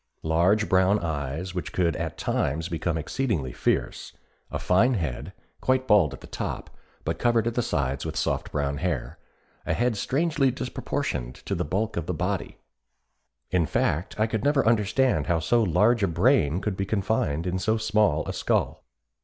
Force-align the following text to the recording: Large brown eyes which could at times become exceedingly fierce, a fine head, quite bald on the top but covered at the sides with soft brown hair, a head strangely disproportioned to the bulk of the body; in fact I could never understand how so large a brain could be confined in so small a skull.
Large 0.23 0.67
brown 0.67 0.97
eyes 0.97 1.53
which 1.53 1.71
could 1.71 1.95
at 1.95 2.17
times 2.17 2.69
become 2.69 2.97
exceedingly 2.97 3.53
fierce, 3.53 4.13
a 4.49 4.57
fine 4.57 4.95
head, 4.95 5.31
quite 5.61 5.85
bald 5.87 6.11
on 6.15 6.19
the 6.21 6.25
top 6.25 6.71
but 7.05 7.19
covered 7.19 7.45
at 7.45 7.53
the 7.53 7.61
sides 7.61 8.03
with 8.03 8.15
soft 8.17 8.51
brown 8.51 8.77
hair, 8.77 9.19
a 9.63 9.75
head 9.75 9.95
strangely 9.95 10.49
disproportioned 10.49 11.35
to 11.35 11.53
the 11.53 11.63
bulk 11.63 11.97
of 11.97 12.07
the 12.07 12.15
body; 12.15 12.57
in 13.51 13.67
fact 13.67 14.19
I 14.19 14.25
could 14.25 14.43
never 14.43 14.65
understand 14.65 15.27
how 15.27 15.37
so 15.37 15.61
large 15.61 16.01
a 16.01 16.07
brain 16.07 16.61
could 16.61 16.75
be 16.75 16.85
confined 16.87 17.45
in 17.45 17.59
so 17.59 17.77
small 17.77 18.27
a 18.27 18.33
skull. 18.33 18.83